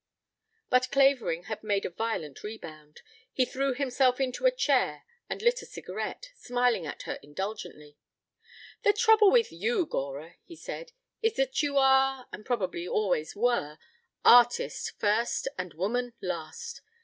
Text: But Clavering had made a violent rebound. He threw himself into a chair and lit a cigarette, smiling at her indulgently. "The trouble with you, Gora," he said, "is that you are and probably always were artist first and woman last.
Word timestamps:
But 0.71 0.89
Clavering 0.89 1.43
had 1.43 1.63
made 1.63 1.85
a 1.85 1.91
violent 1.91 2.41
rebound. 2.43 3.03
He 3.31 3.45
threw 3.45 3.75
himself 3.75 4.19
into 4.19 4.47
a 4.47 4.51
chair 4.51 5.03
and 5.29 5.43
lit 5.43 5.61
a 5.61 5.67
cigarette, 5.67 6.31
smiling 6.33 6.87
at 6.87 7.03
her 7.03 7.19
indulgently. 7.21 7.99
"The 8.81 8.93
trouble 8.93 9.29
with 9.29 9.51
you, 9.51 9.85
Gora," 9.85 10.37
he 10.43 10.55
said, 10.55 10.91
"is 11.21 11.35
that 11.35 11.61
you 11.61 11.77
are 11.77 12.27
and 12.33 12.43
probably 12.43 12.87
always 12.87 13.35
were 13.35 13.77
artist 14.25 14.91
first 14.99 15.47
and 15.55 15.75
woman 15.75 16.13
last. 16.19 16.81